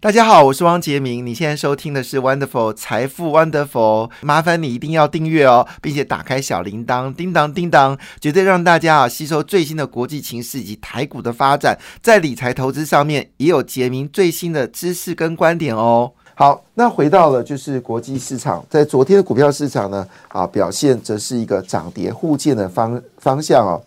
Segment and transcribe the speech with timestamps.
[0.00, 1.26] 大家好，我是汪杰明。
[1.26, 16.12] 你现在收听的是 Wonderful 财富 Wonderful，麻烦你一定要订阅哦，并且打开小铃铛，叮当叮当，绝对让大家啊吸收最新的国际情势以及台股的发展，在理财投资上面也有杰明最新的知识跟观点哦。
[16.36, 23.82] 好，那回到了就是国际市场，在昨天的股票市场呢，啊表现则是一个涨跌互见的方方向哦。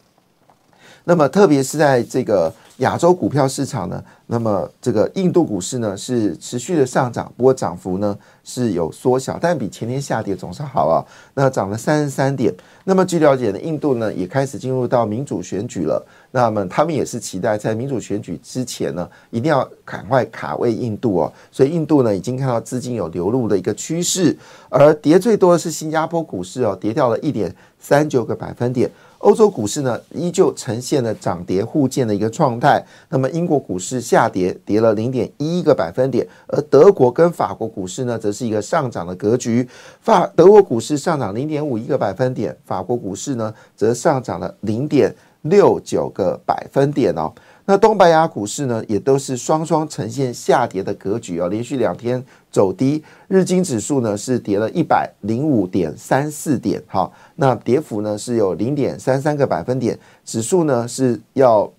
[1.06, 2.54] 那么特别是在这个。
[2.82, 11.06] 亚洲股票市场呢，那么这个印度股市呢是持续的上涨，不过涨幅呢是有缩小，但比前天下跌总是好啊。
[11.36, 12.52] 那涨了三十三点。
[12.84, 16.04] 那么据了解呢，印度呢也开始进入到民主选举了。
[16.32, 21.32] 那么他们也是期待在民主选举之前呢，一定要赶快卡位印度哦。
[21.52, 24.36] 所以印度呢已经看到资金有流入的一个趋势，
[24.70, 28.90] 而跌最多的是新加坡股市哦，跌掉了一点三九个百分点。
[29.22, 32.84] 欧洲股市呢，依旧呈现了涨跌互见的一个状态。
[33.10, 39.68] 那么英国股市下跌，跌了零点一一个百分点，而德国跟法国股市呢，则是一个上涨的格局。
[40.02, 45.14] 法德国股市上涨零点五一个百分点，法国股市呢，则上涨了零点
[45.44, 47.32] 六九个百分点哦。
[47.72, 53.02] 那东北亚股市呢，也都是双双呈现下跌的格局啊，连续两天走低。
[53.30, 61.72] 日经指数呢是跌了一百零五点三四点，哈，那跌幅呢是有零点三三个百分点，指数呢是要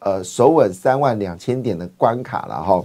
[0.00, 2.84] 呃守稳三万两千点的关卡了哈，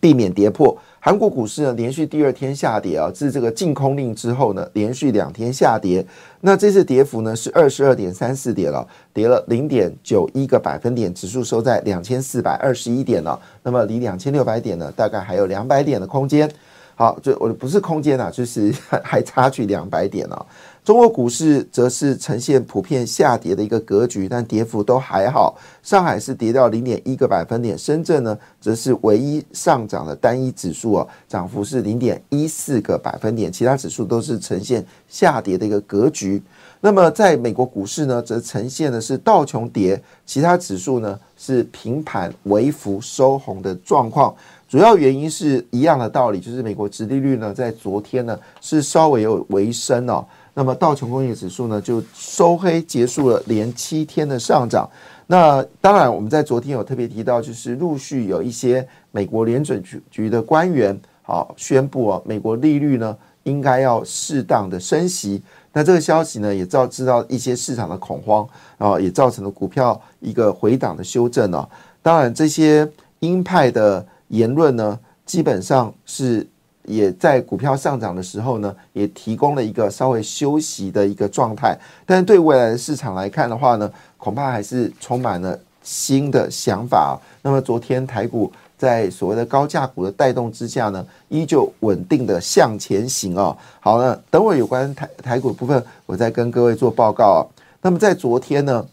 [0.00, 0.76] 避免跌破。
[0.98, 6.04] 韩国股市呢，连续第二天下跌啊，自这个禁空令之后呢，连续两天下跌。
[6.42, 13.38] 那这次跌幅呢是二十二点三四点了，跌了零点九一个百分点，指数收在两千四百二十一点了。
[13.64, 16.48] 那么离两千六百点呢，大概还有两百点的空间。
[16.94, 20.46] 好，就我不是空间啊，就是 还差距两百点啊。
[20.84, 25.56] 中国股市则是呈现普遍下跌的一个格局，但跌幅都还好。
[25.80, 36.42] 上海是跌掉零点一个百分点，深圳呢则是唯一上涨的单一指数哦，涨幅是零点一四个百分点，其他指数都是呈现下跌的一个格局。
[36.80, 44.34] 那么在美国股市呢，则呈现的是道琼跌，其他指数呢是平盘微幅收红的状况。
[44.68, 50.26] 主要原因是一样的道理，就是美国殖利率呢在昨天呢是稍微有微升哦。
[50.54, 54.88] 那么道琼工业指数呢，就收黑结束了连七天的上涨。
[55.26, 65.42] 那当然，我们在昨天有特别提到，就是陆续有一些美国联准局局的官员好宣布啊，美国利率呢应该要适当的升息。
[65.72, 68.46] 那这个消息呢，也造制造一些市场的恐慌
[68.76, 71.66] 啊，也造成了股票一个回档的修正啊。
[72.02, 72.86] 当然，这些
[73.20, 76.46] 鹰派的言论呢，基本上是。
[76.84, 81.78] 也在股票上涨的时候呢，也提供了一个稍微休息的一个状态。
[82.04, 87.18] 但是对未来的市场来看的话呢，恐怕还是充满了新的想法。
[87.40, 93.56] 那么昨天台股在所谓的高价股的带动之下呢，依旧稳定的向前行哦。
[93.78, 97.40] 好了，等会有关台台股部分，我再跟各位做报告啊。
[97.80, 98.84] 那么在昨天呢，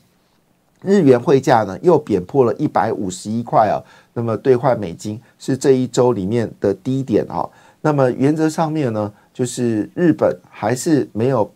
[0.81, 3.81] 日元汇价呢又贬破了一百五十一块啊。
[4.13, 7.47] 那么兑换美金是这一周里面的低点啊。
[7.81, 11.51] 那么原则上面呢，就是日本还是没有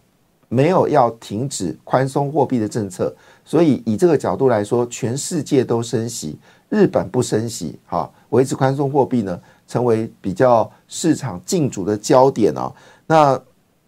[0.47, 3.13] 没有要停止宽松货币的政策，
[3.44, 6.38] 所以以这个角度来说，全世界都升息，
[6.69, 12.72] 日本不升息，哈，维持宽松货币呢，成为比较市场竞逐的焦点啊。
[13.06, 13.39] 那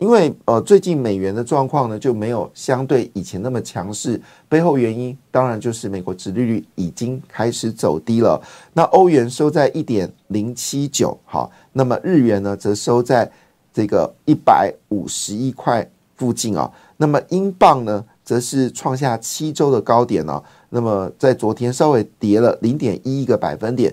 [0.05, 8.39] 因为呃最近美元的状况呢，就没有相对以前那么强势，背后原因当然就是美国殖利率已经开始走低了。
[8.73, 11.49] 那欧元收在一点零七九，哈。
[11.73, 13.31] 那么日元呢，则收在
[13.73, 16.71] 这个一百五十一块附近啊。
[16.97, 20.39] 那么英镑呢，则是创下七周的高点呢。
[20.69, 23.91] 那么在昨天稍微跌了零点一一个百分点，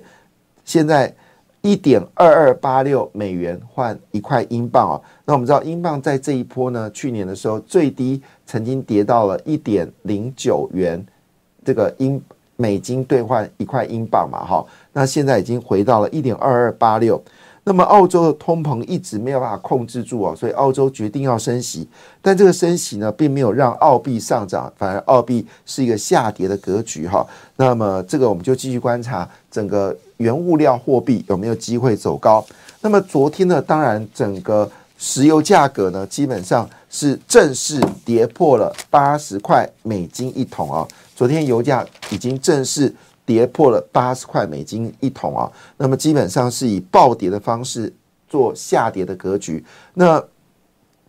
[0.62, 1.16] 现在
[1.62, 5.02] 一点二二八六美元换一块英镑哦。
[5.24, 11.04] 那我们知道英镑在这一波呢，去年的时候最低曾经跌到了一点零九元，
[11.64, 12.20] 这个英
[12.56, 14.64] 美金兑换一块英镑嘛，哈。
[14.92, 17.22] 那现在已经回到了一点二二八六。
[17.64, 21.86] 那么澳洲的通膨一直没有办法控制住哦，所以澳洲决定要升息，
[22.20, 27.24] 但这个升息呢，并没有让澳币上涨，反而澳币是一个下跌的格局哈。
[27.54, 32.44] 那么这个我们就继续观察整个原物料货币有没有机会走高。
[32.80, 40.86] 那么昨天呢，当然整个石油价格呢，基本上是正式跌破了八十块美金一桶啊。
[41.16, 42.94] 昨天油价已经正式。
[43.24, 47.90] 跌破了八十块美金一桶啊，那么基本上是以暴跌的方式
[48.28, 49.64] 做下跌的格局。
[49.94, 50.22] 那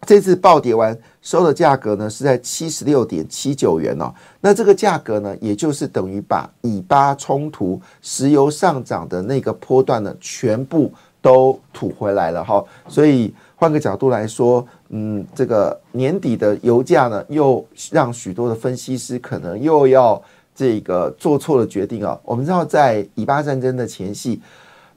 [0.06, 10.92] 这次暴跌完收的价格呢是在七十六点七九元哦，那这个价格呢，也就是等于把以巴冲突石油上涨的那个波段呢，全部
[11.22, 12.64] 都吐回来了哈。
[12.88, 20.22] 所以换个角度来说，嗯，这个年底的油价呢，又让许多的分析师可能又要
[20.54, 22.20] 这个做错了决定啊。
[22.24, 24.42] 我们知道，在以巴战争的前夕。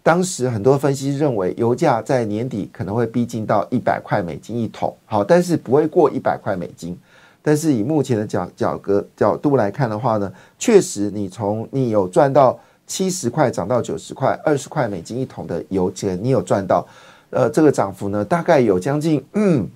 [0.07, 6.97] 当时很多分析认为，油价在年底可能会逼近到一百块美金一桶，好，但是不会过一百块美金。
[7.43, 12.57] 但是以目前的角角格角度来看的话呢，确实你从你有赚到
[12.87, 16.87] 七十块涨到九十块，二十块美金一桶的油钱，你有赚到，
[17.31, 19.69] 呃，这个涨幅呢，大概有将近嗯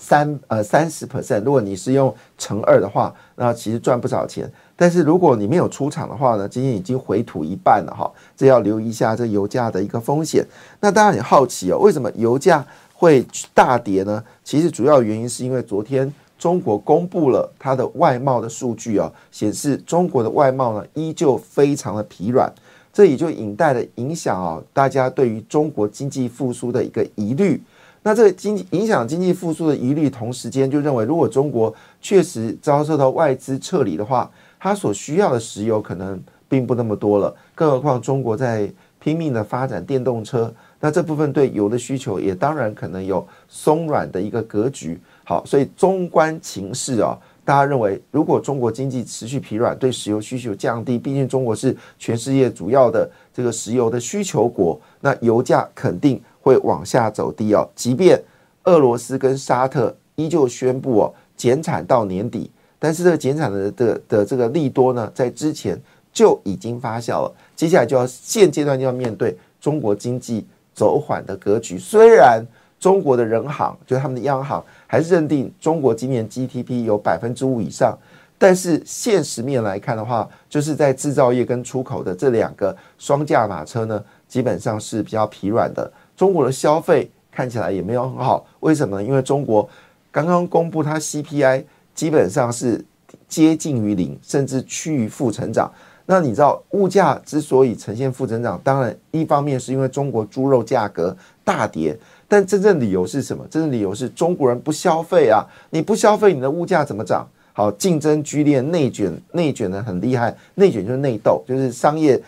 [0.00, 1.44] 三呃三十 percent。
[1.44, 4.50] 如果你是用乘二的话，那其实赚不少钱。
[4.74, 10.42] 但是如果你没有出场的话呢，今天已经回吐一半了哈，这要留意一下这油价的一个风险。
[10.80, 12.64] 那当然很好奇哦，为什么油价
[12.94, 14.24] 会大跌呢？
[14.42, 22.50] 其实主要原因是因为昨天中国公布了它的外贸的数据啊，显示中国的外贸呢依旧非常的疲软，
[22.90, 27.62] 这也就引带了影响啊，大家对于中国经济复苏的一个疑虑。
[28.02, 36.18] 那这个经济影响经济复苏的疑虑，同时间就认为，如果中国确实遭受到外资撤离的话，它所需要的石油可能
[36.48, 44.98] 并不那么多了，更何况中国在拼命的发展电动车，那这部分对油的需求也当然可能有松软的一个格局。
[45.24, 57.68] 好，所以中观情势啊，大家认为如果中国经济持续疲软，对石油需求降低，毕竟中国是全世界主要的这个石油的需求国，那油价肯定会往下走低哦。
[57.74, 58.22] 即便
[58.64, 62.50] 俄罗斯跟沙特依旧宣布哦减产到年底。
[62.78, 65.78] 但是这个减产的的的这个利多呢，在之前
[66.12, 67.32] 就已经发酵了。
[67.54, 71.78] 接下来就要现阶段就要面对中国经济走缓的格局。
[71.78, 72.42] 虽然
[72.78, 77.94] 中国的人行就他们的央行还是认定中国今年 GDP 有百分之五以上，
[78.38, 85.92] 但是现实面来看的话，就是在制造业跟出口的这两个双驾马车呢，基本上是比较疲软的。
[86.20, 89.02] 中国的消费看起来也没有很好，为什么呢？
[89.02, 89.66] 因为中国
[90.12, 91.64] 刚刚公布它 CPI。
[91.92, 92.82] 基本上是
[93.28, 95.70] 接近于零，甚至趋于负成长。
[96.06, 101.14] 那你知道物价之所以呈现负增长，当然一方面是因为中国猪肉价格
[101.44, 101.94] 大跌，
[102.26, 103.46] 但真正理由是什么？
[103.50, 105.44] 真正理由是中国人不消费啊！
[105.70, 107.26] 你不消费，你的物价怎么涨？
[107.52, 112.22] 好，竞争剧烈，内卷，内卷的很厉害，内卷就是内斗，就是商业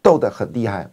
[0.00, 0.88] 斗得很厉害。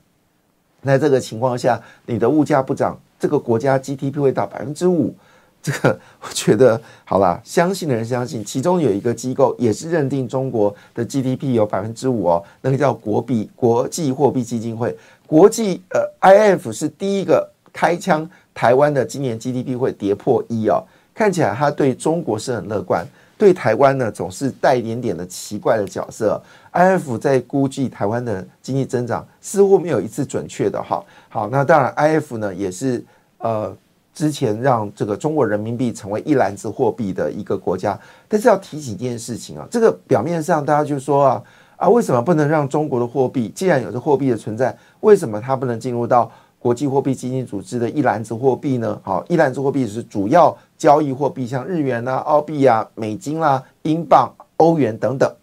[0.83, 5.13] 在这个情况下，你的物价不涨，这个国家 GDP 会到百分之五。
[5.61, 14.97] 这个我觉得好了，相信的人相信，其中有一个机构也是认定中国的 GDP 有百分之五哦，那个叫国币国际货币基金会，
[15.27, 20.81] 国际呃 IF 是第一个开枪，台湾的今年 GDP 会跌破一哦，
[21.13, 23.05] 看起来他对中国是很乐观，
[23.37, 26.41] 对台湾呢总是带一点点的奇怪的角色
[26.73, 33.03] ，IF 在估计台湾的经济增长似乎没有一次准确的哈，好，那当然 IF 呢也是
[33.37, 33.75] 呃。
[34.11, 41.43] 之前让这个中国人民币成为一篮子货币的一个国家，但是要提醒一件事情啊，这个表面上大家就说啊
[41.77, 48.99] 啊，为什么不能让中国的货币，既然有这货币的存在，为什么它不能进入到国际货币基金组织的一篮子货币呢？
[49.03, 55.33] 好，一篮子货币是主要交易货币，像日元啊、澳币啊、美金啦、英镑、欧元等等，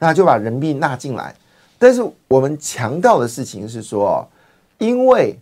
[0.00, 1.32] 那就把人民币纳进来。
[1.78, 4.28] 但是我们强调的事情是说，
[4.78, 5.38] 因为。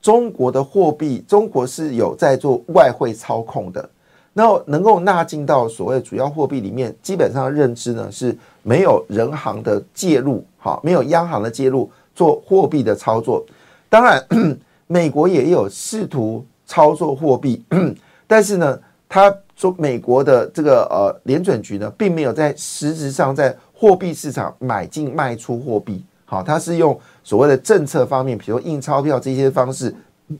[0.00, 3.90] 中国的货币，中国是有在做外汇操控的。
[4.32, 13.44] 那能够纳进到所谓主要货币里面，基本上认知呢是没有人行的介入，好，没有央行的介入做货币的操作。
[13.90, 14.24] 当然，
[14.86, 17.60] 美国也有试图操作货币，
[18.24, 26.04] 但是呢，他说美国的这个呃联准局呢，并没有在实质上在货币市场买进卖出货币。
[26.24, 29.94] 好，它是用所谓的政策方面，比如印钞票这些方式，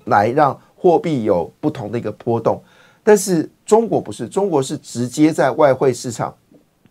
[0.07, 2.61] 来让货币有不同的一个波动。
[3.05, 6.35] 但是中国不是，中国是直接在外汇市场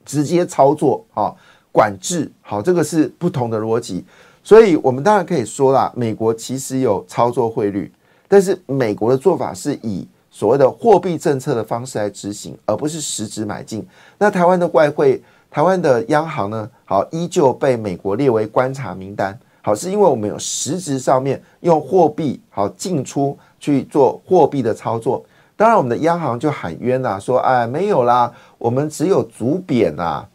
[0.06, 1.36] 直接操作啊，
[1.70, 2.32] 管制。
[2.42, 4.06] 好，这个是不同的逻辑。
[4.42, 7.92] 所以我们当然可以说啦，美国其实有操作汇率，
[8.30, 13.86] 但是美国的做法是以所谓的货币政策的方式来执行，而不是实质买进。
[14.18, 15.22] 那台湾的外汇。
[15.50, 19.38] 台湾的央行呢，好，依旧被美国列为观察名单。
[19.62, 25.26] 好，是因为我们有实质上面用货币好进出去做货币的操作。
[25.56, 30.26] 当然，我们的央行就喊冤呐，说哎，没有啦，我们只有主贬呐。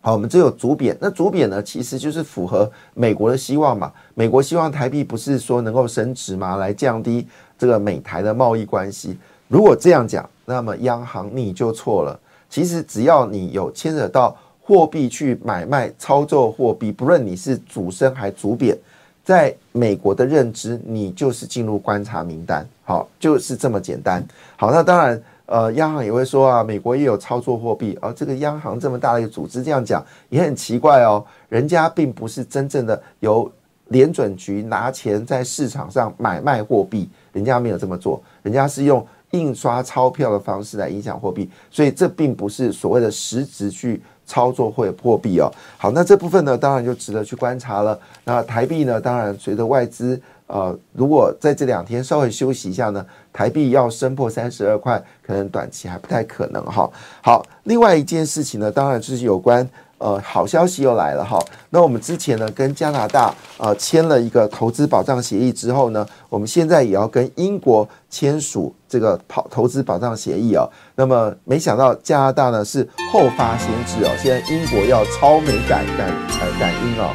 [0.00, 3.90] 好，我们只有主贬，那主贬呢，其实就是符合美国的希望嘛。
[4.14, 7.26] 美国希望台币不是说能够升值嘛，来降低
[7.58, 9.18] 这个美台的贸易关系。
[9.48, 12.20] 如果这样讲，那么央行你就错了。
[12.48, 18.76] 其实只要你有牵扯到货币去买卖、操作货币，不论你是主升还主贬，
[19.24, 22.66] 在美国的认知，你就是进入观察名单。
[22.84, 24.26] 好，就是这么简单。
[24.56, 25.22] 好，那当然。
[25.48, 31.24] 呃，央行也会说啊，美国也有操作货币，而这个央行这么大的一个组织这样讲也很奇怪哦。
[31.48, 33.48] 人家并不是真正的由
[33.86, 45.52] 联准局拿钱在市场上买卖货币，人家没有这么做，人家是用印刷钞票的方式来影响货币，所以这并不是所谓的实质去操作货货币哦。
[45.76, 47.98] 好，那这部分呢，当然就值得去观察了。
[48.24, 50.20] 那台币呢，当然随着外资。
[50.48, 56.88] 呃，如果在这两天稍微休息一下呢，台币要升破三十二块，可能短期还不太可能哈。
[57.20, 61.38] 好，另外一件事情呢，当然就是有关呃好消息又来了哈。
[61.70, 70.68] 那我们之前呢跟加拿大呃签了一个投资保障协议之后呢，我们现在也要跟英国签署这个跑投资保障协议哦。
[70.94, 76.08] 那么没想到加拿大呢是后发先至哦，现在英国要超美感感
[76.40, 77.10] 呃感应哦。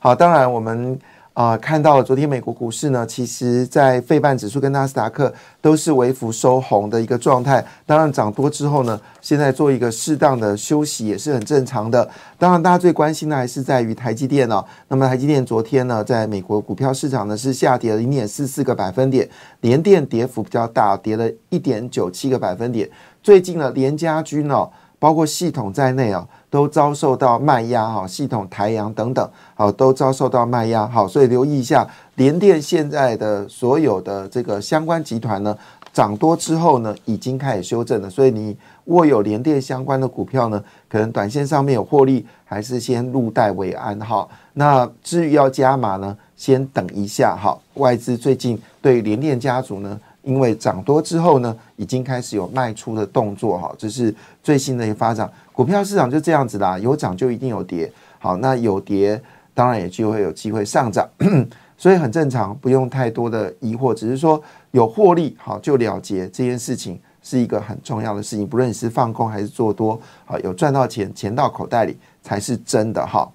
[0.00, 0.98] 好，当然我们。
[1.36, 7.62] 啊，看到了昨天美国股市呢，其实在费半指数跟纳斯达克都是微幅收红的一个状态。
[7.84, 12.08] 当然涨多之后呢，现在做一个适当的休息也是很正常的。
[12.38, 14.64] 当然，大家最关心的还是在于台积电哦。
[14.88, 19.28] 那么台积电昨天呢，在美国股票市场呢是下跌了零点四四个百分点，
[19.60, 22.88] 连电跌幅比较大，跌了一点九七个百分点。
[23.22, 26.26] 最近呢，连家军哦，包括系统在内啊。
[26.48, 35.54] 都遭受到卖压哈，系统台阳等等，好，都遭受到卖压，好，所以留意一下联电现在的所有的这个相关集团呢，
[35.92, 44.26] 涨多之后呢，已经开始修正了，所以你握有联电相关的股票呢，可能短线上面有获利，还是先入袋为安哈。
[44.54, 47.58] 那至于要加码呢，先等一下哈。
[47.74, 50.00] 外资最近对联电家族呢。
[50.26, 55.30] 因为涨多之后呢，已经开始有卖出的动作哈，这是最新的一个发展。
[55.52, 57.90] 股票市场就这样子啦，有涨就一定有跌。
[58.18, 59.22] 好，那有跌
[59.54, 61.08] 当然也就会有机会上涨，
[61.78, 63.94] 所以很正常，不用太多的疑惑。
[63.94, 64.42] 只是说
[64.72, 73.30] 有获利好就了结这件事情是一个很重要的事情，不论你是放空还是做多，好有赚到钱钱到口袋里才是真的哈。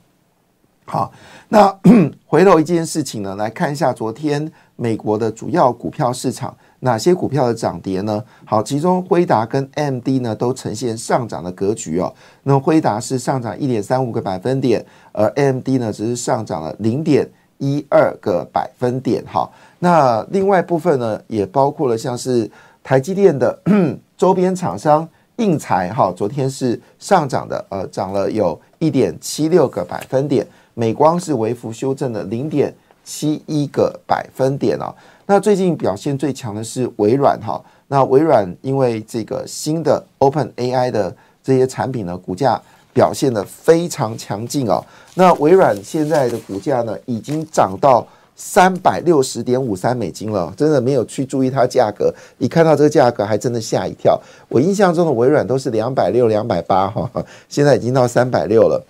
[0.84, 1.10] 好，
[1.48, 1.74] 那
[2.28, 6.56] 回头一件事情呢，来看一下昨天美国的主要股票市场。
[6.84, 8.24] 哪些股票的涨跌呢？
[8.44, 12.12] 好，其中辉达跟 MD 呢都呈现上涨的格局哦。
[12.42, 19.24] 那么辉达是上涨一点三五个百分点，而 MD 呢只是上涨了零点一二个百分点。
[19.28, 22.50] 好，那另外部分呢也包括了像是
[22.84, 23.56] 台积电的
[24.18, 30.44] 周边厂商应材哈，昨天是上涨的，呃，涨了有一点七六个百分点。
[30.74, 32.74] 美光是微幅修正的零点
[33.12, 34.96] 七一个百分点哦。
[35.26, 41.14] 那最近表现最强的是微软哈，那微软因为这个新的 Open AI 的
[41.44, 42.60] 这些产品呢，股价
[42.94, 44.82] 表现的非常强劲哦。
[45.16, 54.18] 那微软现在的股价呢，已经涨到三百六十点五三美金了，真的没有去注意它价格，一看到这个价格还真的吓一跳。
[54.48, 57.10] 我印象中的微软都是两百六、两百八哈，
[57.50, 58.82] 现在已经到三百六了。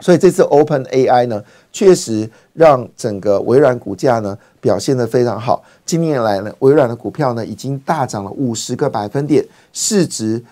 [0.00, 5.62] 所以这次 Open AI 呢，确实让整个微软股价呢表现得非常好。
[5.84, 10.42] 今年来呢，微软的股票呢已经大涨了五十个百分点，市值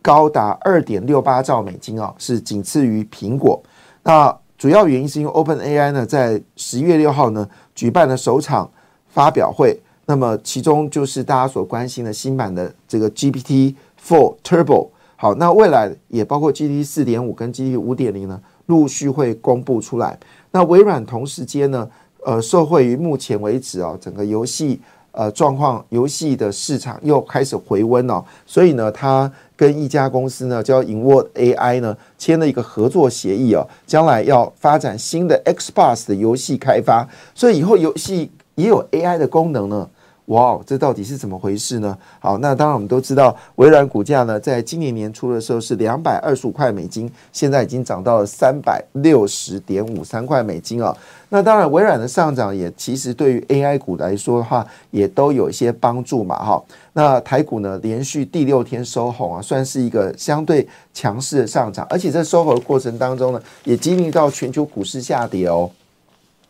[0.00, 3.62] 高达二点六八兆美金啊，是仅次于苹果。
[4.02, 8.70] 那主要原因是因为 Open AI 呢在十月六号呢举办了首场
[9.08, 14.88] 发表会，那么其中就是大家所关心的新版的这个 GPT Four Turbo。
[15.16, 18.40] 好，那未来也包括 GPT 四点五跟 GPT 五点零呢。
[18.66, 20.18] 陆续会公布出来。
[20.50, 21.88] 那微软同时间呢，
[22.24, 24.80] 呃，受惠于目前为止啊，整个游戏
[25.12, 39.88] 呃状况，游戏的市场又开始回温哦，所以呢，它跟一家公司呢叫 Inward AI 呢签了一个合作协议哦，将来要发展新的 Xbox 的游戏开发，所以以后游戏也有 AI 的功能呢。
[40.26, 41.96] 哇，这到底是怎么回事呢？
[42.18, 50.96] 好，那当然我们都知道，微软股价呢，在今年年初的时候是两百二十五块美金，现在已经涨到了三百六十点五三块美金啊。
[51.28, 56.36] 那当然，微软的上涨也其实对于 AI 股来说的话，也都有一些帮助嘛。
[56.42, 56.62] 哈，
[56.94, 65.70] 那台股呢，连续第六天收红啊，算是一个相对强势的上涨，而且在收红的过程当中呢，也经历到全球股市下跌哦。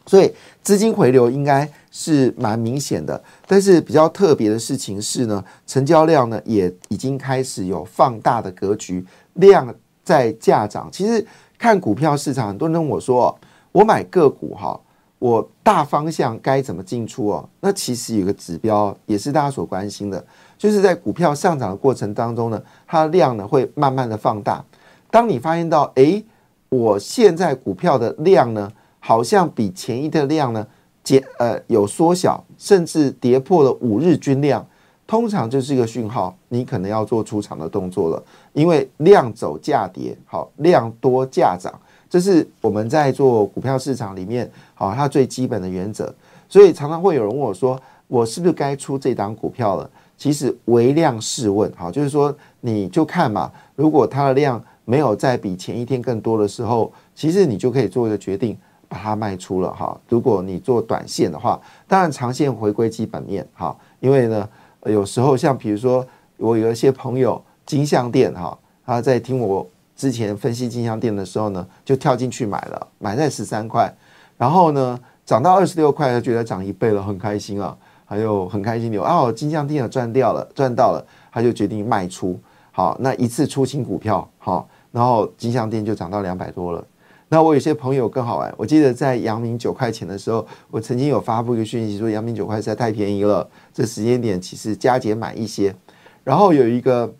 [0.07, 0.33] 所以
[0.63, 10.89] 资金回流应该是蛮明显的，但是比较特别的事情是呢，成交量呢也已经开始有放大的格局，量在价涨。
[10.93, 11.25] 其实
[11.59, 13.37] 看股票市场，很多人问我说，
[13.73, 14.79] 我买个股哈，
[15.19, 17.49] 我大方向该怎么进出哦？
[17.61, 20.23] 那其实有个指标也是大家所关心的，
[20.59, 24.63] 就是在股票上涨的过程当中呢，它的量呢会慢慢的放大。
[25.11, 26.23] 当你发现到，诶，
[26.69, 28.71] 我现在股票的量呢，
[29.07, 30.67] 好像比前一的量呢
[31.03, 34.67] 减呃有缩小，甚至跌破了五日均量。
[35.07, 38.23] 通常就是一个讯号，你可能要做出场的动作了，
[38.55, 41.71] 因为量走价跌，好量多价涨，
[42.09, 46.11] 这是我们在做股票市场里面好它最基本的原则。
[46.49, 49.91] 所以常常会有人问我说，我是不是该出这档股票了？
[50.17, 58.57] 其实唯量试问，好，就是说你就看嘛，如果它的量没有再比前一天更多的时候，其实你就可以做一个决定，
[58.95, 59.99] 把它卖出了哈。
[60.09, 64.49] 如果你做短线的话，当然长线回归基本面哈，因为呢。
[64.87, 73.91] 有时候像比如说，我有一些朋友金项店哈，他在听我之前分析金项店的时候呢，就跳进去买了，买在十三块，
[74.37, 77.75] 然后呢涨到二十六块，他觉得涨一倍了，很开心啊，
[78.05, 82.39] 还有很开心有哦，金项店也赚掉了，赚到了，他就决定卖出，
[82.71, 86.85] 好，那一次出清股票，好，然后金项店就涨到两百多了。
[87.29, 95.75] 那我有些朋友更好玩，我记得在阳明九块钱的时候，我曾经有发布一个讯息说，阳明九块实在太便宜了，这时间点其实加减买一些。
[96.23, 97.13] 然后有一个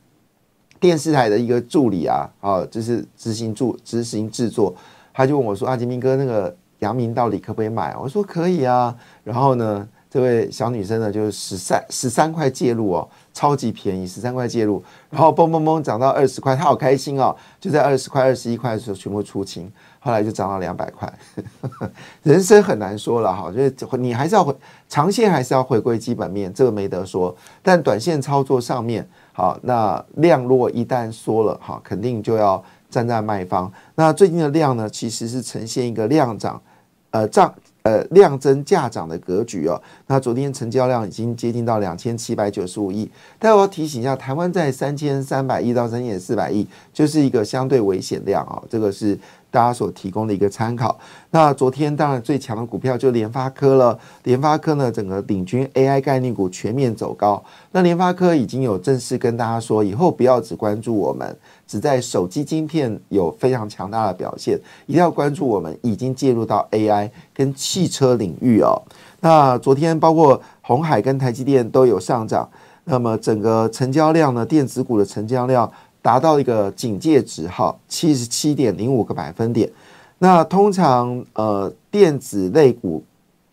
[0.79, 4.75] 电视台的一个助理啊，啊，就是执行助执行制作，
[5.13, 8.95] 他就问我说：“啊，金明哥，那个阳明到底可不可以买？”我说：“可以啊。”
[9.25, 13.09] 然后呢，这位小女生呢，就是十三十三块介入哦。
[13.35, 17.35] 超级便宜，十三块介入，然后嘣嘣嘣涨到二十块，他好开心哦！
[17.61, 21.13] 就在二十块、二十一块的时候全部出清，后来就涨到两百块。
[22.23, 24.55] 人生很难说了哈，就是你还是要回
[24.89, 27.35] 长线，还是要回归基本面，这个没得说。
[27.61, 33.71] 但短线操作上面，好，那量如果一旦缩了，哈，肯定就要站在卖方。
[33.97, 36.63] 那最近的量呢，其实是呈现一个量涨，
[37.11, 37.53] 呃涨。
[37.85, 39.79] 呃，量增价涨的格局哦。
[40.07, 49.19] 那昨天成交量已经接近到两千七百九十五亿，但我要提醒一下，台湾在三千三百亿到三千四百亿，就是一个相对危险量啊，这个是。
[49.55, 50.99] 大家所提供的一个参考。
[51.31, 53.97] 那昨天当然最强的股票就联发科了。
[54.25, 57.41] 联发科呢，整个领军 AI 概念股全面走高。
[57.71, 68.81] 那联发科已经有正式跟大家说，以后不要只关注我们，只在手机晶片有非常强大的表现，一定要关注我们已经介入到 AI 跟汽车领域哦。
[69.21, 72.49] 那昨天包括红海跟台积电都有上涨。
[72.85, 75.71] 那么整个成交量呢，电子股的成交量。
[76.03, 79.67] 达到一个警戒值哈，七十七点零五个百分点。
[80.19, 83.03] 那通常呃电子类股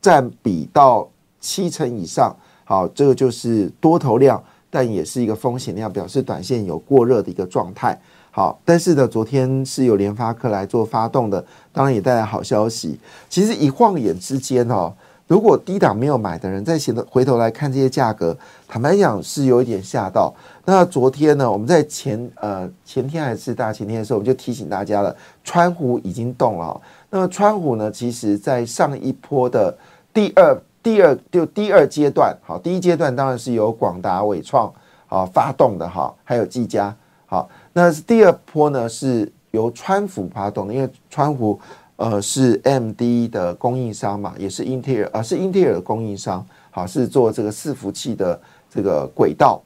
[0.02, 1.08] 占比到
[1.40, 7.96] 七成以上，好，这个就是多头量，但也是一个风险量，表示短线有过热的一个状态。
[8.32, 12.98] 好，但是呢，昨天是由联发科来做发动的，当然也带来好消息。
[13.30, 14.92] 其实一晃眼之间哦。
[15.28, 20.34] 如果低档没有买的人，在前头回头来看这些价格，坦白讲是有一点吓到。
[20.66, 26.82] 那昨天呢，我们在前呃前天还是大前天的时候，我们就提醒大家了，川湖已经动了。
[27.10, 29.74] 那么川湖呢，其实在上一波的
[30.14, 34.72] 第二第二就第二阶段，好，第一阶段当然是由广达、伟创
[35.08, 41.60] 啊发动的哈，还有技嘉，好，那是第二波呢是由川湖发动的，因为川湖。
[41.98, 48.42] 呃，是 M D 的供应商嘛，也是英特尔啊，是英特尔的供应商，好，是做这个伺服器的
[48.72, 49.62] 这个轨道，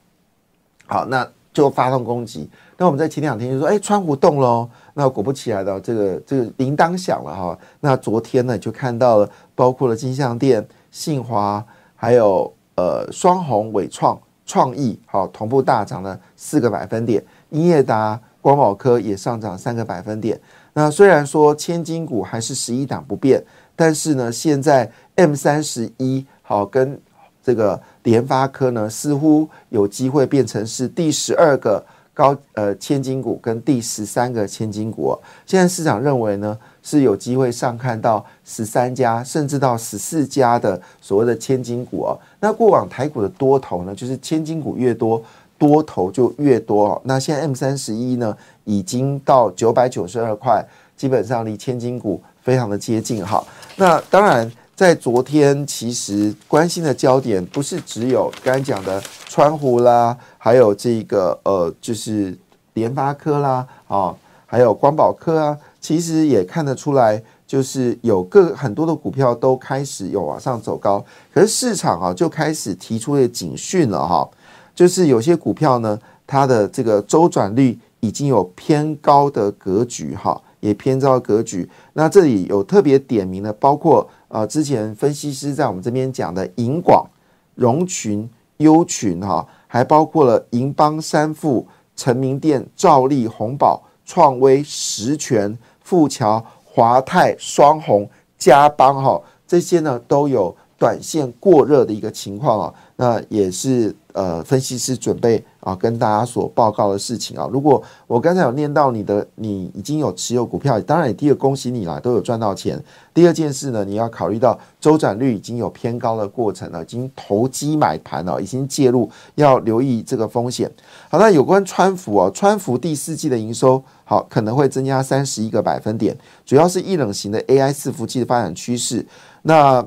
[0.86, 2.50] 好，那就发动攻击。
[2.76, 7.58] 那我们在前两天就说，哎，川湖动喽，那果不其然的，这个这个铃铛响了哈。
[7.80, 11.62] 那昨天呢，就看到了，包括了金像店、信华，
[11.94, 20.40] 还有呃双红、伟创、创意，好，同步大涨了四个百分点，英业达、光宝科也上涨三个百分点。
[20.72, 23.44] 那虽然说千金股还是十一档不变，
[23.76, 26.98] 但是呢，现在 M 三十一好跟
[27.44, 35.16] 这个联发科呢，似乎有机会变成是第十二个高呃千金股跟第十三个千金股。
[35.46, 42.20] 现在市场认为呢，是有机会上看到十三家甚至到十四家的所谓的千金股哦。
[42.40, 45.22] 那过往台股的多头呢，就是千金股越多。
[45.58, 47.02] 多头就越多哦。
[47.06, 50.62] 那现在 M 三十一呢，已经到九百九十二块，
[50.98, 53.42] 基本上离千金股非常的接近哈。
[53.78, 62.38] 那当然，在昨天其实关心的焦点不是只有刚才讲的川湖啦，还有这个呃，就是
[62.74, 64.14] 联发科啦，啊，
[64.46, 71.02] 还有光宝科啊，其实也看得出来，就是有各很多的股票都开始有往上走高，
[71.34, 74.30] 可是市场啊就开始提出了警讯了哈。
[74.76, 81.70] 就是有些股票呢，它的这个周转率已经有偏高的格局哈，也偏招格局。
[81.94, 87.08] 那这里有特别点名的，包括呃之前分析师在我们这边讲的银广、
[87.54, 102.74] 融群、优群哈，还包括了银邦、三富、成名店、兆利、红宝、创威、实权、富桥、华泰、双红、嘉邦哈，这些呢都有短线过热的一个情况啊。
[102.96, 107.50] 那也是呃，分析师准备啊，跟大家所报告的事情啊。
[107.52, 112.80] 如果我刚才有念到你的，你已经有持有股票，当然，第一个恭喜你啦，都有赚到钱。
[113.16, 120.72] 第二件事呢，你要考虑到周转率已经有偏高的过程了，已经投机买盘了，已经介入，要留意这个风险。
[121.10, 129.04] 好，那有关川服哦，川服第四季的营收好可能会增加三十一个百分点，主要是一冷型的 AI 伺服器的发展趋势。
[129.42, 129.84] 那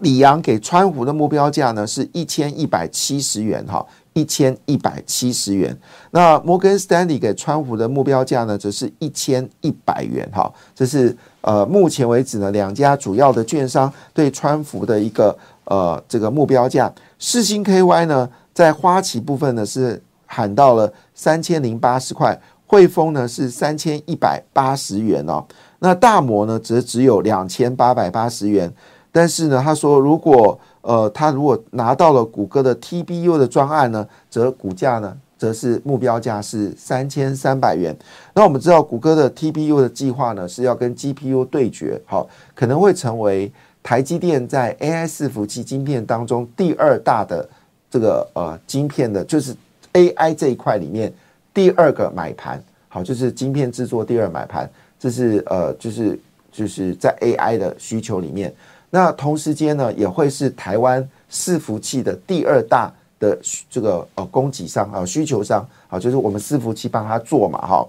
[0.00, 3.84] 李阳给川湖的目标价呢是一千一百七十元哈，
[4.18, 5.78] 一千一百七十元。
[6.10, 10.52] 那摩根斯丹利给川湖的目标价呢则是一千一百元哈。
[10.74, 16.92] 这是呃目前为止呢两家主要的券商对川湖的一个呃这个目标价。
[17.20, 25.44] 世星 KY 呢在花旗部分呢是喊到了三千零八十块，汇丰呢是三千一百八十元哦。
[25.78, 28.72] 那大摩呢则只有两千八百八十元。
[29.10, 30.56] 但是呢，他说，如果
[30.88, 37.94] 呃，他如果拿到了谷歌的 TBU 的专案呢，则股价呢，则是目标价是三千三百元。
[38.32, 47.46] 那我们知道，谷歌的 TBU 的计划呢，是要跟 GPU 对决，好，可能会成为台积电在 AI 伺服器晶片当中第二大的
[47.90, 49.54] 这个呃晶片的，就是
[49.92, 51.12] AI 这一块里面
[51.52, 54.66] 第二个买盘，好，就是晶片制作第二买盘，
[54.98, 56.18] 这是呃，就是
[56.50, 58.50] 就是在 AI 的需求里面。
[58.90, 67.86] 那同时间呢，也会是台湾伺服器的第二大的这个呃供给商啊需求商啊，就是我们伺服器帮他做嘛哈。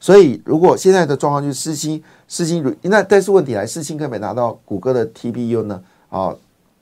[0.00, 5.82] 所以如果现在的状况就是四星四星，那但是问题来，四星可不可以拿到谷歌的 T P U 呢？
[6.08, 6.34] 啊，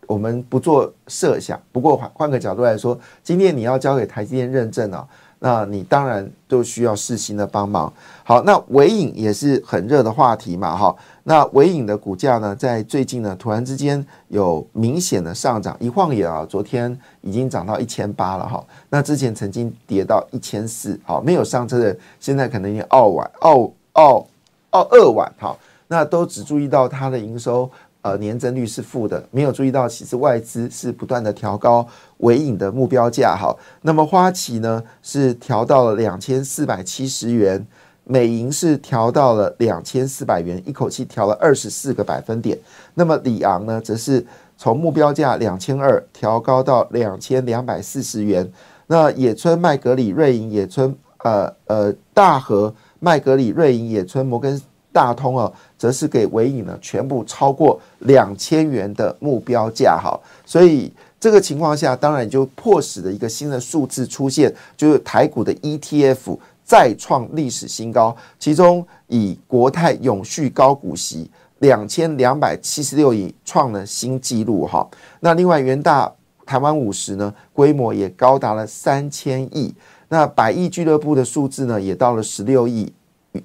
[0.06, 1.60] 我们不做设想。
[1.72, 5.06] 不过换换个角度来说，今天你要交给台积电认证啊。
[5.38, 7.92] 那你当然都需要世新的帮忙。
[8.22, 10.94] 好，那尾影也是很热的话题嘛，哈。
[11.24, 18.64] 那尾影的股价呢，在最近呢，突然之间有明显的上涨，一晃眼啊，昨天已经涨到一千八了，哈。
[18.88, 23.50] 那之前曾经跌到一千四，好，没有上车的，现在可能已经二晚、二、
[23.92, 24.24] 二、
[24.70, 25.56] 二二晚，哈。
[25.86, 27.70] 那都只注意到它的营收。
[28.04, 31.88] 呃，年增率是负的，没有注意到，其实外资是不断的调高
[32.18, 33.34] 尾影的目标价。
[33.34, 37.66] 哈，那么花旗呢是调到了两千四百七十元，
[38.04, 42.58] 美银是调到了两千四百元，一口气调了二十四个百分点。
[42.92, 44.26] 那么里昂呢，则是
[44.58, 48.52] 从目标价两千二调高到两千两百四十元。
[48.86, 54.60] 那野村麦格里瑞银野村呃呃大和麦格里瑞银野村摩根。
[54.94, 71.28] 大通啊，则是给尾影呢全部超过两千元的目标价哈，所以这个情况下，当然就迫使的一个新的数字出现，就是台股的 ETF 再创历史新高，其中以国泰永续高股息
[71.58, 76.08] 两千两百七十六亿创了新纪录哈，那另外元大
[76.46, 79.74] 台湾五十呢规模也高达了三千亿，
[80.08, 82.92] 那百亿俱乐部的数字呢也到了十六亿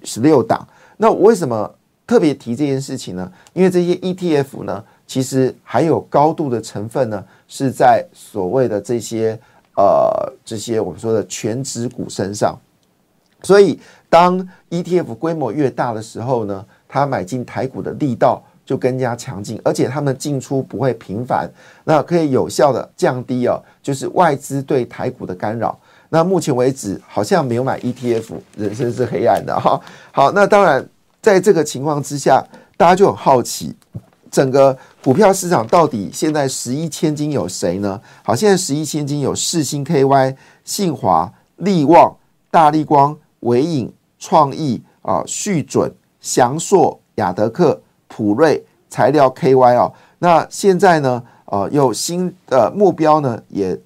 [0.04, 0.68] 十六档。
[1.02, 1.74] 那我为什么
[2.06, 3.32] 特别提这件事情呢？
[3.54, 9.40] 因为这些 ETF 呢，其实还有高度的成分呢，是在所谓的这些
[9.78, 12.60] 呃这些我们说的全指股身上。
[13.44, 21.50] 所以，当 ETF 规模越大的时候呢，它买进台股的力道就更加强劲，而且他们进出不会频繁，
[21.86, 25.80] 那可以有效的降低啊，就是外资对台股的干扰。
[26.10, 29.80] 那目前为止好像没有买 ETF，人生是黑暗的哈。
[30.12, 30.84] 好，那当然
[31.22, 32.44] 在这个情况之下，
[32.76, 33.76] 大家就很好奇，
[34.32, 38.02] 整个股票市场到底现在十一千金有谁呢？
[38.24, 42.16] 好，现在十一千金有世星 KY、信华、利旺、
[42.50, 49.92] 大力光、伟影、创意啊、旭准、祥硕、雅德克、普瑞、材料 KY 啊。
[50.18, 53.80] 那现在呢，呃，有新的目标呢，也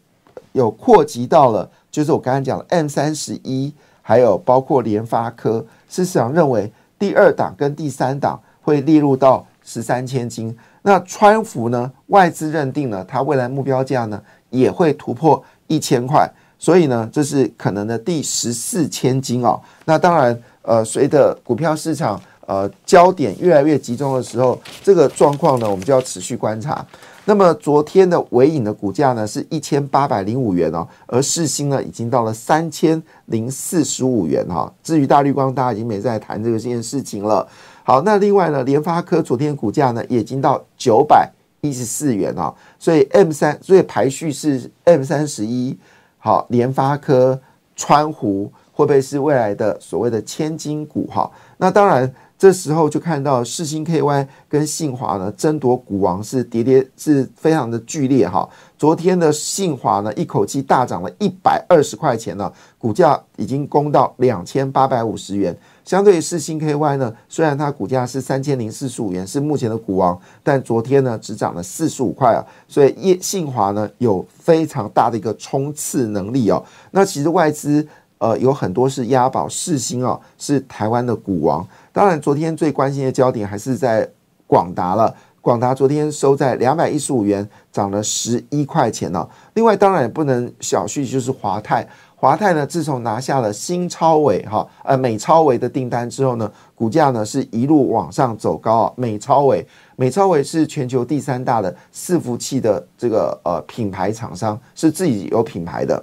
[0.53, 1.69] 有扩及到了。
[1.93, 10.57] 就是我刚才讲的 M 三十一，还有包括联发科，市场认为第二档跟第三档会列入到十三千金。
[10.81, 16.27] 那川福呢，外资认定了它未来目标价呢也会突破一千块，
[16.57, 19.61] 所以呢，这是可能的第十四千金哦。
[19.85, 26.83] 那当然，呃，随着股票市场呃焦点越来越集中的时候，这个状况呢，我们就要持续观察。
[27.25, 34.71] 那么昨天的尾影的股价呢是一千八百零五元哦，而世星呢已经到了三千零四十五元哈。
[34.83, 37.47] 至于大绿光，大家已经没在谈这个这件事情了。
[37.83, 41.31] 好，那另外呢，联发科昨天股价呢也已经到九百
[41.61, 45.77] 一十四元哦，所以 M 三，所以排序是 M 三十一，
[46.17, 47.39] 好，联发科、
[47.75, 51.31] 川湖会不会是未来的所谓的千金股哈？
[51.57, 52.13] 那当然。
[52.43, 58.45] 这时候就看到世星 KY 跟信华呢争夺股王是跌跌是非常的剧烈哈。
[58.77, 65.57] 昨天的信华呢一口气大涨了一百二十块钱呢，股价已经攻到两千八百五十元。
[65.85, 72.43] 相对于世星 KY 呢，虽然它股价是三千零四十五元，是目前的股王，但昨天呢只涨了四十五块啊。
[72.67, 76.61] 所以业信华呢有非常大的一个冲刺能力哦。
[76.91, 77.87] 那其实外资
[78.23, 81.67] 呃有很多是押宝世星哦，是台湾的股王。
[81.91, 84.09] 当然，昨天最关心的焦点还是在
[84.47, 85.13] 广达了。
[85.41, 89.27] 广达昨天收在两百一十五元，涨了十一块钱呢。
[89.55, 91.85] 另外，当然也不能小觑，就是华泰。
[92.15, 98.93] 华泰呢，自从拿下了新超伟哈呃美超伟的订单之后呢，股价呢是一路往上走高啊。
[98.95, 106.01] 美超伟，美超伟是全球第三大的伺服器的这个呃品牌厂商，是自己有品牌的。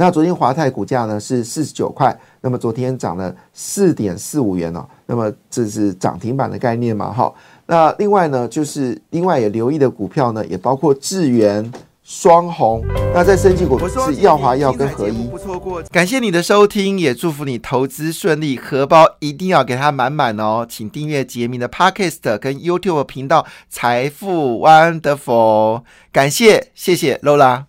[0.00, 7.12] 那昨天华泰股价呢是四十九块，那么昨天涨了四点四五元哦，那么这是涨停板的概念嘛？
[7.12, 7.34] 哈，
[7.66, 11.72] 那另外呢，就是另外也留意的股票呢，也包括智源、
[12.04, 12.80] 双红。
[13.12, 15.26] 那在升级股是耀华药跟合一。
[15.26, 20.64] 不错过，感谢你的收听，也祝福你投资顺利，荷包一定要给它满满哦。
[20.68, 25.82] 请订阅杰明的 Podcast 跟 YouTube 频道财富 Wonderful，
[26.12, 27.68] 感谢谢谢 Lola。